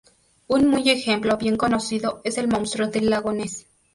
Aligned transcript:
Un 0.47 0.65
muy 0.67 0.89
ejemplo 0.89 1.37
bien 1.37 1.57
conocido 1.57 2.21
es 2.23 2.39
el 2.39 2.47
Monstruo 2.47 2.87
del 2.87 3.11
lago 3.11 3.33
Ness. 3.33 3.67